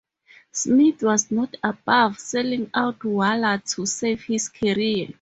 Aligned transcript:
Smith 0.51 1.03
was 1.03 1.29
not 1.29 1.57
above 1.63 2.17
selling 2.17 2.71
out 2.73 3.03
Waller 3.03 3.61
to 3.67 3.85
save 3.85 4.23
his 4.23 4.49
career. 4.49 5.09